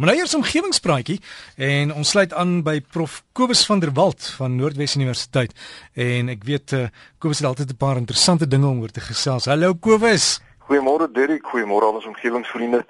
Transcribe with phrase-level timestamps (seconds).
[0.00, 1.18] Maar nou eers omgewingspraatjie
[1.56, 5.50] en ons sluit aan by Prof Kobus van der Walt van Noordwes Universiteit
[5.92, 6.86] en ek weet uh,
[7.20, 9.44] Kobus het altyd 'n paar interessante dinge om oor te gesels.
[9.44, 10.40] Hallo Kobus.
[10.68, 12.80] Goeiemôre Derrick, goeiemôre aan ons omgewingsvriende.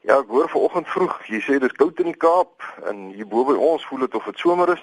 [0.00, 3.28] Ja, ek hoor vanoggend vroeg jy sê dit is koud in die Kaap en hier
[3.28, 4.82] bo by ons voel dit of dit somer is.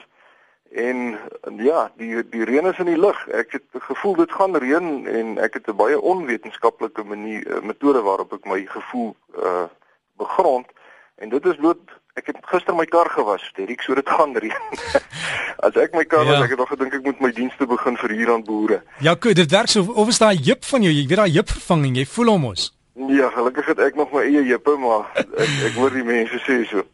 [0.72, 1.20] En
[1.60, 3.28] ja, die die reën is in die lug.
[3.28, 8.02] Ek het gevoel dit gaan reën en ek het 'n baie onwetenskaplike manier eh, metode
[8.02, 9.68] waarop ek my gevoel uh
[10.16, 10.72] begrond.
[11.16, 14.66] En dit is bloot ek het gister my kar gewas, Derek, so dit gaan reën.
[15.66, 16.35] As ek my kar ja.
[16.35, 18.81] was, ek het nog gedink ek moet my dienste begin vir hier aan boere.
[19.02, 20.94] Ja, goed, dit werk so of is daai jip van jou?
[20.94, 22.70] Jy weet daai jip vervanging, jy voel hom ons.
[23.09, 26.59] Ja, gelukkig het ek nog my eie jippe, maar ek ek hoor die mense sê
[26.70, 26.85] so.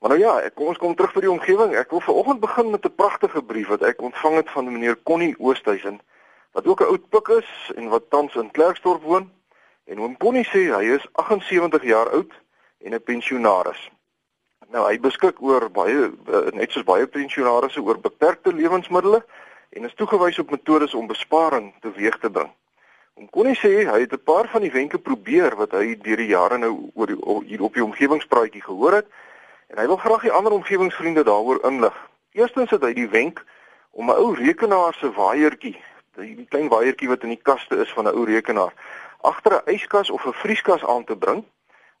[0.00, 1.74] Maar nou ja, kom ons kom terug by die omgewing.
[1.76, 5.34] Ek wil vanoggend begin met 'n pragtige brief wat ek ontvang het van meneer Connie
[5.38, 6.00] Oosthuizen
[6.52, 9.30] wat ook 'n oud pik is en wat tans in Klerksdorp woon.
[9.84, 12.32] En oom Connie sê hy is 78 jaar oud
[12.84, 13.90] en 'n pensionaris.
[14.68, 19.24] Nou hy beskik oor baie eh, net soos baie pensionarisse oor beperkte lewensmiddels
[19.70, 22.50] en is toegewys op metodes om besparing teweeg te bring.
[23.14, 26.16] Om kon hy sê hy het 'n paar van die wenke probeer wat hy deur
[26.16, 29.06] die jare nou oor die, hier op die omgewingspraatjie gehoor het
[29.68, 31.96] en hy wil graag die ander omgewingsvriende daaroor inlig.
[32.32, 33.44] Eerstens het hy die wenk
[33.90, 35.76] om 'n ou rekenaar se waaiertjie,
[36.14, 38.72] die klein waaiertjie wat in die kaste is van 'n ou rekenaar,
[39.20, 41.44] agter 'n yskas of 'n vrieskas aan te bring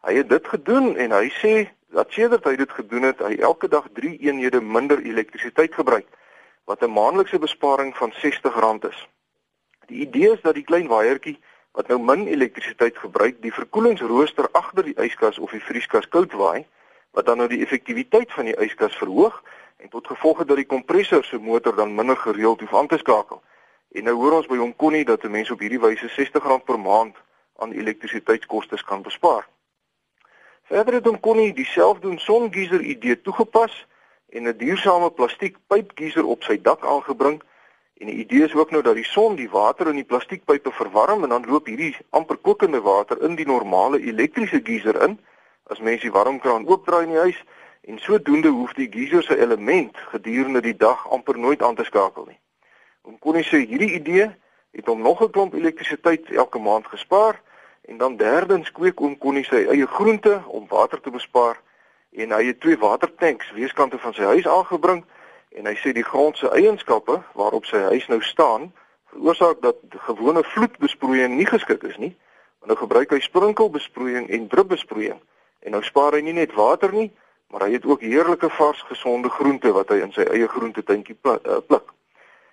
[0.04, 1.52] Hy het dit gedoen en hy sê
[1.96, 6.04] dat sedert hy dit gedoen het, hy elke dag 3 eenhede minder elektrisiteit gebruik
[6.68, 9.08] wat 'n maandelikse besparing van R60 is.
[9.86, 11.38] Die idee is dat die klein waaiertjie
[11.72, 16.66] wat nou min elektrisiteit gebruik, die verkoelingsrooster agter die yskas of die vrieskas koud waai,
[17.10, 19.42] wat dan nou die effektiwiteit van die yskas verhoog
[19.76, 22.98] en tot gevolg het dat die kompressor se motor dan minder gereeld hoef aan te
[22.98, 23.42] skakel.
[23.92, 26.80] En nou hoor ons by hom Connie dat 'n mens op hierdie wyse R60 per
[26.80, 27.16] maand
[27.56, 29.48] aan elektrisiteitskoste kan bespaar.
[30.64, 33.86] Verder het hom Connie dieselfde doen songeyser idee toegepas
[34.28, 37.42] en 'n duursame plastiek pypgeyser op sy dak aangebring.
[38.00, 41.22] En die idee is ook nou dat die son die water in die plastiekpype verwarm
[41.22, 45.20] en dan loop hierdie amper kokende water in die normale elektriese geyser in
[45.62, 47.44] as mens die warmkraan oopdraai in die huis
[47.80, 52.24] en sodoende hoef die geyser se element gedurende die dag amper nooit aan te skakel
[52.24, 52.40] nie.
[53.02, 54.32] Om Connie sê hierdie idee
[54.72, 57.42] het hom nog 'n klomp elektrisiteit elke maand gespaar
[57.84, 61.60] En dan derdens kweek oom Connie sy eie groente om water te bespaar
[62.12, 65.04] en hy het twee watertanks weeskante van sy huis aangebring
[65.58, 68.70] en hy sê die grond se eienskappe waarop sy huis nou staan
[69.14, 72.14] veroorsaak dat gewone vloedbesproeiing nie geskik is nie.
[72.58, 75.20] Want nou gebruik hy sprinkelbesproeiing en druppelbesproeiing
[75.64, 77.10] en nou spaar hy nie net water nie,
[77.48, 81.60] maar hy het ook heerlike vars gesonde groente wat hy in sy eie groentetuintjie eh,
[81.66, 81.92] pluk.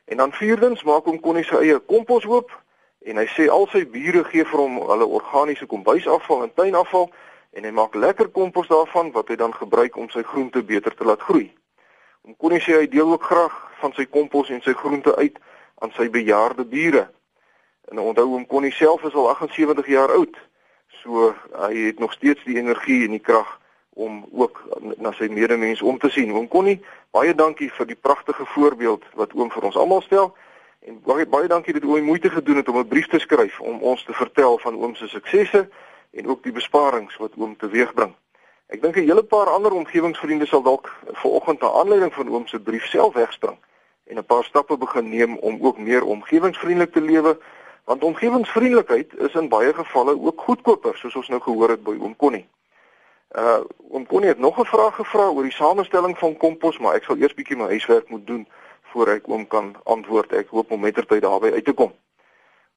[0.05, 2.53] En dan vierdens maak hom Connie sy eie kompos oop
[3.01, 7.09] en hy sê al sy bure gee vir hom hulle organiese kombuisafval en tuinafval
[7.57, 11.07] en hy maak lekker kompos daarvan wat hy dan gebruik om sy groente beter te
[11.07, 11.49] laat groei.
[12.21, 15.39] Om kon hy sê hy deel ook graag van sy kompos en sy groente uit
[15.81, 17.07] aan sy bejaarde bure.
[17.91, 20.37] En onthou hom kon hy self is al 78 jaar oud.
[21.01, 23.57] So hy het nog steeds die energie en die krag
[23.97, 24.61] om ook
[25.01, 26.31] na sy medemens om te sien.
[26.31, 26.79] Oom Connie,
[27.11, 30.31] baie dankie vir die pragtige voorbeeld wat oom vir ons almal stel.
[30.81, 33.81] En baie baie dankie dat oom moeite gedoen het om 'n brief te skryf om
[33.81, 35.69] ons te vertel van oom se suksesse
[36.11, 38.15] en ook die besparings wat oom teweegbring.
[38.67, 42.59] Ek dink 'n hele paar ander omgewingsvriende sal dalk vanoggend na aanleiding van oom se
[42.59, 43.57] brief self wegspring
[44.03, 47.37] en 'n paar stappe begin neem om ook meer omgewingsvriendelik te lewe,
[47.83, 52.15] want omgewingsvriendelikheid is in baie gevalle ook goedkoper, soos ons nou gehoor het by oom
[52.15, 52.47] Connie.
[53.31, 53.59] Uh
[53.89, 57.17] oom Connie het nog 'n vraag gevra oor die samestelling van kompos, maar ek sal
[57.17, 58.47] eers bietjie my huiswerk moet doen
[58.91, 60.33] voor ek oom kan antwoord.
[60.33, 61.91] Ek hoop om mettertyd daarby uit te kom.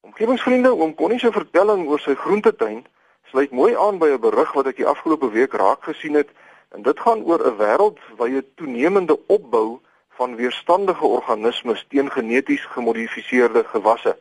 [0.05, 2.83] Omgewingsvriende, oom Connie se vertelling oor sy groentetuin
[3.31, 6.29] sluit mooi aan by 'n berig wat ek die afgelope week raak gesien het
[6.69, 12.65] en dit gaan oor 'n wêreld waar jy toenemende opbou van weerstandige organismes teen geneties
[12.65, 14.17] gemodifiseerde gewasse.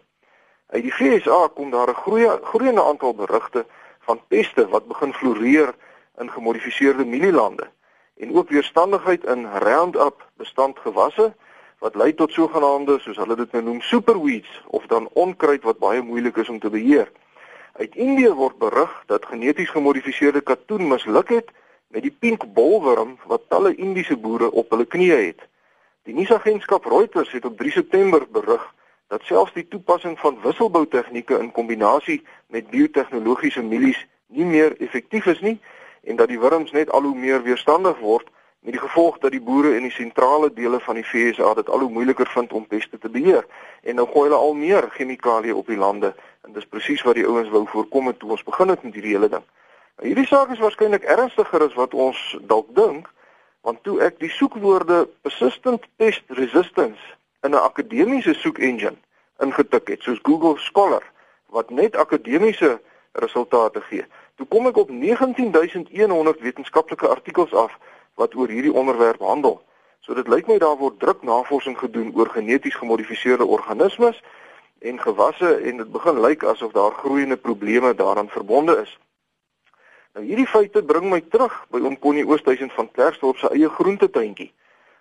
[0.67, 3.67] Uit die FSA kom daar 'n groei groeiende aantal berigte
[4.01, 5.75] van peste wat begin floreer
[6.19, 7.69] in gemodifiseerde mielielande
[8.17, 11.35] en ook weerstandigheid in Roundup bestandgewasse
[11.85, 16.01] wat lei tot sogenaamde soos hulle dit nou noem superweeds of dan onkruid wat baie
[16.03, 17.11] moeilik is om te beheer.
[17.77, 21.53] Uit Indië word berig dat geneties gemodifiseerde katoen misluk het
[21.93, 25.45] met die pink bolwurm wat talle Indiese boere op hulle knieë het.
[26.09, 28.65] Die nuusagentskap Reuters het op 3 September berig
[29.13, 34.01] dat selfs die toepassing van wisselbou tegnieke in kombinasie met biotehnologiese mielies
[34.33, 35.59] nie meer effektief is nie
[36.09, 38.33] en dat die wurms net al hoe meer weerstandig word
[38.65, 41.83] met die gevolg dat die boere in die sentrale dele van die VSA dit al
[41.85, 43.45] hoe moeiliker vind om peste te beheer
[43.83, 46.15] en nou gooi hulle al meer chemikalieë op die lande
[46.49, 49.13] en dis presies wat die ouens wou voorkom het toe ons begin het met hierdie
[49.13, 49.45] hele ding.
[49.97, 53.11] Nou, hierdie saak is waarskynlik ernstiger as wat ons dalk dink,
[53.69, 57.01] want toe ek die soekwoorde persistent pest resistance
[57.45, 58.97] in 'n akademiese soek engine
[59.45, 61.05] ingetik het, soos Google Scholar,
[61.53, 62.81] wat net akademiese
[63.13, 64.05] resultate gee,
[64.37, 67.77] toe kom ek op 19100 wetenskaplike artikels af
[68.15, 69.63] wat oor hierdie onderwerp handel.
[70.01, 74.23] So dit lyk my daar word druk navorsing gedoen oor geneties gemodifiseerde organismes
[74.79, 78.99] en gewasse en dit begin lyk asof daar groeiende probleme daaraan verbonde is.
[80.15, 84.53] Nou hierdie feite bring my terug by oom Connie Oosthuizen van Klerksdorp se eie groentetuintjie.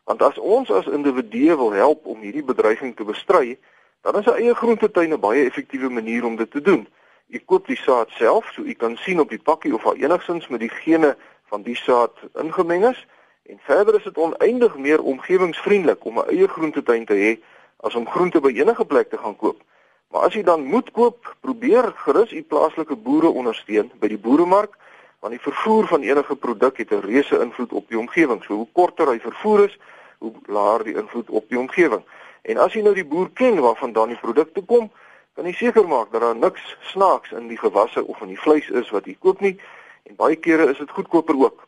[0.09, 3.57] Want as ons as individue wil help om hierdie bedreiging te bestry,
[4.01, 6.87] dan is 'n eie groentetuin 'n baie effektiewe manier om dit te doen.
[7.27, 10.47] U koop die saad self, so u kan sien op die pakkie of daar enigsins
[10.47, 11.17] met die gene
[11.49, 13.07] van die saad ingemeng is.
[13.43, 17.31] En verder is dit oneindig meer omgewingsvriendelik om 'n eie groentetuin te hê
[17.77, 19.61] as om groente by enige plek te gaan koop.
[20.07, 24.77] Maar as jy dan moet koop, probeer gerus u plaaslike boere ondersteun by die boeremark,
[25.19, 28.43] want die vervoer van enige produk het 'n reuse invloed op die omgewing.
[28.43, 29.77] So hoe korter hy vervoer is,
[30.17, 32.03] hoe laer die invloed op die omgewing.
[32.41, 34.91] En as jy nou die boer ken waarvan dan die produkte kom,
[35.33, 38.69] kan jy seker maak dat daar niks snaaks in die gewasse of in die vleis
[38.69, 39.59] is wat jy koop nie
[40.03, 41.67] en baie kere is dit goedkoper ook.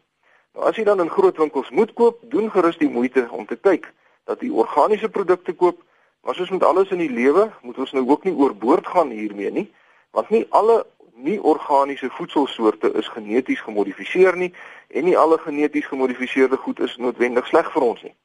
[0.55, 3.55] Nou as jy dan in groot winkels moet koop, doen gerus die moeite om te
[3.55, 3.91] kyk
[4.25, 5.81] dat jy organiese produkte koop.
[6.25, 9.51] Maar soos met alles in die lewe, moet ons nou ook nie oorboord gaan hiermee
[9.51, 9.67] nie,
[10.11, 10.85] want nie alle
[11.15, 14.53] nie organiese voedselsoorte is geneties gemodifiseer nie
[14.87, 18.15] en nie alle geneties gemodifiseerde goed is noodwendig sleg vir ons nie.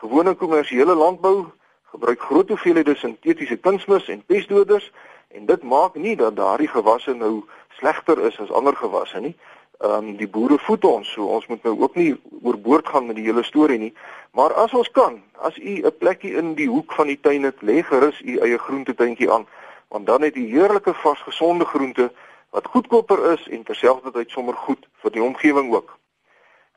[0.00, 1.50] Gewone kommersiële landbou
[1.92, 4.90] gebruik groot hoeveelhede sintetiese kunsmis en pestdoders
[5.28, 7.42] en dit maak nie dat daardie gewasse nou
[7.78, 9.36] slegter is as ander gewasse nie.
[9.80, 12.12] Ehm um, die boere voed ons so ons moet nou ook nie
[12.42, 13.94] oorboord gaan met die hele storie nie.
[14.36, 17.62] Maar as ons kan as u 'n plekkie in die hoek van die tuin het
[17.62, 19.46] lê gerus u eie groentetuintjie aan
[19.88, 22.12] want dan het u heerlike vars gesonde groente
[22.50, 25.98] wat goedkoper is en terselfdertyd sommer goed vir die omgewing ook.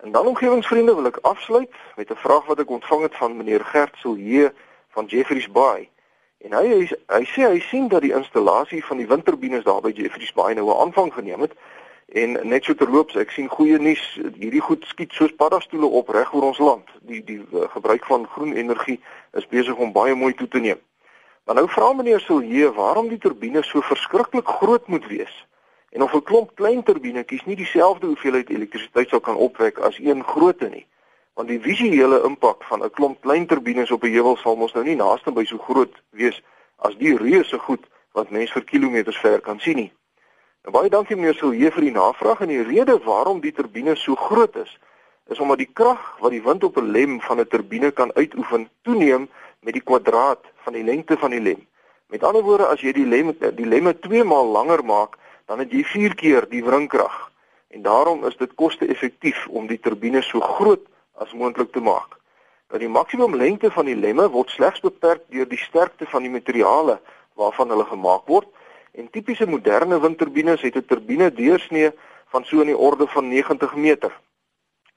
[0.04, 3.66] En dan omgewingsvriende wil ek afsluit met 'n vraag wat ek ontvang het van meneer
[3.66, 4.54] Gert Silje
[4.90, 5.90] van Jeffreys Bay
[6.44, 9.92] en hy hy, hy sê hy sien dat die installasie van die windturbines daar by
[9.96, 11.56] Jeffreys Bay nou 'n aanvang geneem het
[12.14, 14.02] En net so terloops, ek sien goeie nuus,
[14.38, 16.92] hierdie goed skiet soos paddastoele op reg oor ons land.
[17.10, 19.00] Die die uh, gebruik van groen energie
[19.40, 20.78] is besig om baie mooi toe te neem.
[21.50, 25.34] Maar nou vra meneer Silje, waarom die turbines so verskriklik groot moet wees?
[25.90, 30.24] En of 'n klomp klein turbinetjies nie dieselfde hoeveelheid elektrisiteit sou kan opwek as een
[30.24, 30.86] grootte nie?
[31.34, 34.84] Want die visuele impak van 'n klomp klein turbines op 'n heuwel sal mos nou
[34.84, 36.42] nie naaste by so groot wees
[36.78, 39.92] as die reuse goed wat mens vir kilometers ver kan sien nie.
[40.62, 44.16] En baie dankie meneer Silje vir die navraag en die rede waarom die turbine so
[44.16, 44.80] groot is,
[45.28, 48.70] is omdat die krag wat die wind op 'n lem van 'n turbine kan uitoefen,
[48.82, 49.30] toeneem
[49.60, 51.68] met die kwadraat van die lengte van die lem.
[52.08, 55.72] Met ander woorde, as jy die lem die lemme 2 maal langer maak, dan het
[55.72, 57.32] jy 4 keer die wringkrag.
[57.68, 60.88] En daarom is dit koste-effektief om die turbine so groot
[61.18, 62.18] as moontlik te maak.
[62.70, 66.32] Nou die maksimum lengte van die lemme word slegs beperk deur die sterkte van die
[66.32, 67.00] materiale
[67.36, 68.48] waarvan hulle gemaak word
[68.94, 71.92] En tipiese moderne windturbines het 'n turbine deursnee
[72.26, 74.20] van so in die orde van 90 meter.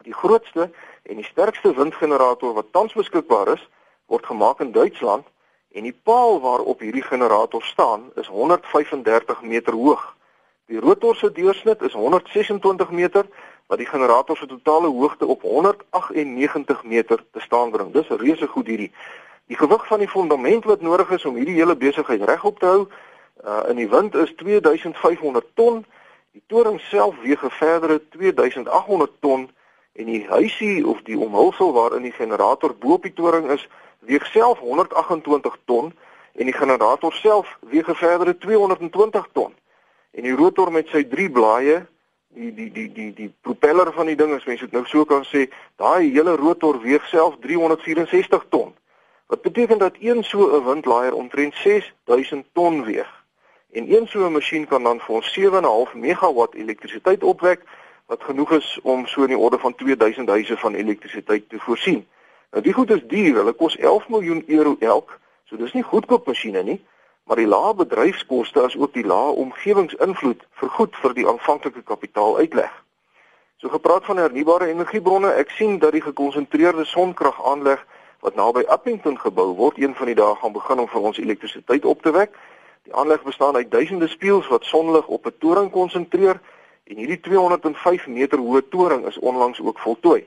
[0.03, 0.71] Die grootste
[1.03, 3.69] en die sterkste windgenerator wat tans beskikbaar is,
[4.07, 5.27] word gemaak in Duitsland
[5.73, 10.17] en die paal waarop hierdie generator staan is 135 meter hoog.
[10.67, 13.27] Die rotor se deursnit is 126 meter
[13.67, 17.93] wat die generator se totale hoogte op 198 meter te staan bring.
[17.93, 18.93] Dis reuse goed hierdie.
[19.47, 22.87] Die gewig van die fondament wat nodig is om hierdie hele besigheid regop te hou,
[23.45, 25.85] Uh in die wind is 2500 ton.
[26.33, 29.51] Die toring self weeg 'n verdere 2800 ton
[29.93, 33.69] en die huisie of die omhulsel waarin die generator bo op die toring is,
[33.99, 35.93] weeg self 128 ton
[36.33, 39.55] en die generator self weeg 'n verdere 220 ton.
[40.11, 41.87] En die rotor met sy drie blaaie,
[42.37, 45.25] die die die die die propeller van die ding as mens dit nou so kan
[45.25, 45.47] sê,
[45.81, 48.75] daai hele rotor weeg self 364 ton.
[49.33, 53.09] Wat beteken dat een so 'n windlaaier omtrent 6000 ton weeg.
[53.73, 57.63] En een so 'n masjien kan dan vir ons 7.5 megawatt elektrisiteit opwek
[58.07, 62.07] wat genoeg is om so in die orde van 2000 huise van elektrisiteit te voorsien.
[62.51, 65.19] Nou die goed is duur, hulle kos 11 miljoen euro elk.
[65.45, 66.85] So dis nie goedkoop masjiene nie,
[67.27, 72.71] maar die lae bedryfskoste as ook die lae omgewingsinvloed vergoed vir die aanvanklike kapitaal uitleg.
[73.59, 77.83] So gepraat van hernubare energiebronne, ek sien dat die gekonsentreerde sonkrag aanleg
[78.23, 81.85] wat naby Appington gebou word, een van die dae gaan begin om vir ons elektrisiteit
[81.85, 82.39] op te wek.
[82.87, 86.39] Die aanleg bestaan uit duisende spieëls wat sonlig op 'n toring konsentreer
[86.85, 90.23] en hierdie 205 meter hoë toring is onlangs ook voltooi.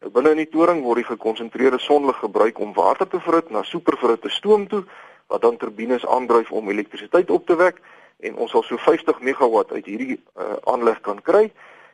[0.00, 3.62] Nou binne in die toring word die gekonsentreerde sonlig gebruik om water te verhit na
[3.62, 4.84] superverhitte stoom toe
[5.28, 7.80] wat dan turbines aandryf om elektrisiteit op te wek
[8.20, 11.48] en ons sal so 50 megawatt uit hierdie uh, aanleg kan kry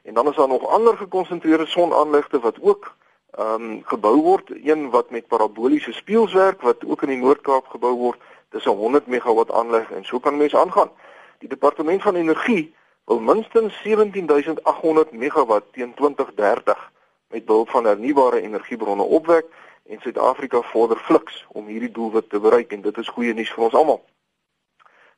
[0.05, 2.95] En dan is daar nog ander gekonsentreerde sonaanlegte wat ook
[3.31, 7.67] ehm um, gebou word, een wat met paraboliese spieëls werk wat ook in die Noord-Kaap
[7.67, 8.21] gebou word.
[8.49, 10.91] Dis 'n 100 megawatt aanleg en so kan mense aangaan.
[11.39, 12.75] Die departement van energie
[13.05, 16.93] wil minstens 17800 megawatt teen 2030
[17.29, 19.45] met behulp van hernubare energiebronne opwek
[19.85, 23.65] en Suid-Afrika vorder fliks om hierdie doelwit te bereik en dit is goeie nuus vir
[23.65, 24.01] ons almal.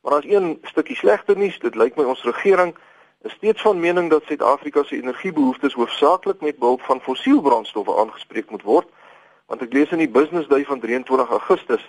[0.01, 2.75] Maar daar's een stukkie slegte nuus, dit lyk my ons regering
[3.25, 8.63] is steeds van mening dat Suid-Afrika se energiebehoeftes hoofsaaklik met behulp van fossielbrandstowwe aangespreek moet
[8.63, 8.89] word,
[9.47, 11.83] want ek lees in die Business Day van 23 Augustus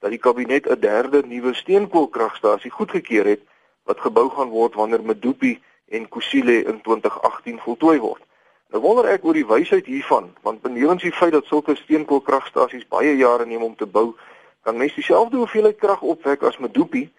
[0.00, 3.42] dat die kabinet 'n derde nuwe steenkoolkragstasie goedgekeur het
[3.84, 5.58] wat gebou gaan word wanneer Medupi
[5.88, 8.22] en Kusile in 2018 voltooi word.
[8.70, 13.16] Nou wonder ek oor die wysheid hiervan, want benewens die feit dat sulke steenkoolkragstasies baie
[13.16, 14.14] jare neem om te bou,
[14.62, 17.10] kan mens dieselfde hoeveelheid krag opwek as Medupi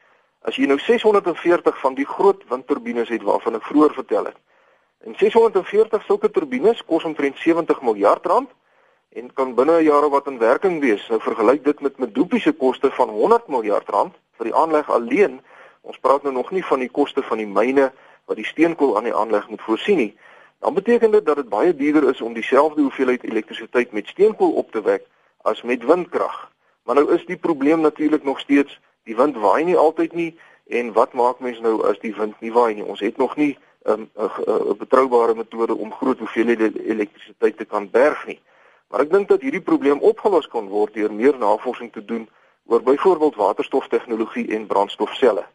[0.41, 4.39] As jy nou 640 van die groot windturbines het waarvan ek vroeër vertel het.
[5.05, 8.49] En 640 sulke turbines kos omtrent 70 miljard rand
[9.13, 11.07] en kan binne 'n jaar wat in werking wees.
[11.09, 15.41] Nou vergelyk dit met Medupi se koste van 100 miljard rand vir die aanleg alleen.
[15.81, 17.91] Ons praat nou nog nie van die koste van die myne
[18.25, 20.17] wat die steenkool aan die aanleg moet voorsien nie.
[20.61, 24.71] Dan beteken dit dat dit baie duurder is om dieselfde hoeveelheid elektrisiteit met steenkool op
[24.71, 25.05] te wek
[25.41, 26.51] as met windkrag.
[26.83, 30.93] Maar nou is die probleem natuurlik nog steeds die wind waai nie altyd nie en
[30.93, 32.85] wat maak mens nou as die wind nie waai nie?
[32.85, 37.89] Ons het nog nie 'n um, 'n betroubare metode om groot hoeveelhede elektrisiteit te kan
[37.89, 38.39] berg nie.
[38.87, 42.29] Maar ek dink dat hierdie probleem opgelos kan word deur meer navorsing te doen
[42.65, 45.45] oor byvoorbeeld waterstoftegnologie en brandstofselle.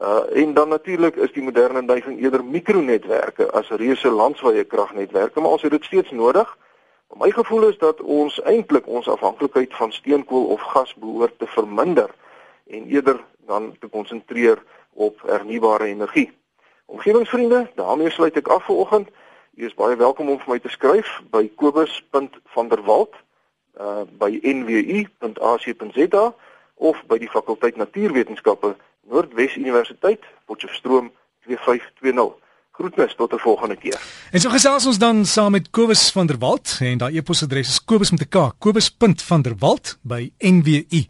[0.00, 5.50] Uh en dan natuurlik is die moderne neiging eerder mikronetwerke as reuse landwyse kragnetwerke, maar
[5.50, 6.58] ons het dit steeds nodig.
[7.14, 12.10] My gevoel is dat ons eintlik ons afhanklikheid van steenkool of gas behoort te verminder
[12.66, 16.32] en eerder dan te konsentreer op hernubare energie.
[16.86, 19.08] Omgewingsvriende, daarmee sluit ek af vir oggend.
[19.54, 23.14] U is baie welkom om vir my te skryf by kobus.vanderwalt
[23.78, 26.24] uh by nwu.ac.za
[26.74, 28.74] of by die fakulteit natuurwetenskappe
[29.10, 31.12] Noordwes Universiteit Potchefstroom
[31.44, 32.42] 2520.
[32.74, 34.00] Groetnis tot 'n volgende keer.
[34.30, 37.84] En so gesels ons dan saam met Kobus van der Walt en daai e-posadres is
[37.84, 41.02] kobus met 'n k, kobus.vanderwalt by nwu.ac.za.